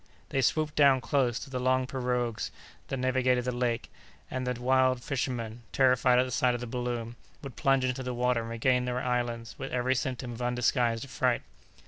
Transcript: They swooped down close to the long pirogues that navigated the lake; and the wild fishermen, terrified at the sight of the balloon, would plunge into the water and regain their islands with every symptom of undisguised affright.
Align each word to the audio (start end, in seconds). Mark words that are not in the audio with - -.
They 0.29 0.41
swooped 0.41 0.75
down 0.75 0.99
close 0.99 1.37
to 1.37 1.51
the 1.51 1.59
long 1.59 1.85
pirogues 1.85 2.49
that 2.87 2.97
navigated 2.97 3.45
the 3.45 3.51
lake; 3.51 3.91
and 4.31 4.47
the 4.47 4.59
wild 4.59 5.03
fishermen, 5.03 5.61
terrified 5.71 6.17
at 6.17 6.23
the 6.23 6.31
sight 6.31 6.55
of 6.55 6.59
the 6.59 6.65
balloon, 6.65 7.17
would 7.43 7.55
plunge 7.55 7.85
into 7.85 8.01
the 8.01 8.11
water 8.15 8.41
and 8.41 8.49
regain 8.49 8.85
their 8.85 8.99
islands 9.03 9.53
with 9.59 9.71
every 9.71 9.93
symptom 9.93 10.31
of 10.31 10.41
undisguised 10.41 11.05
affright. 11.05 11.43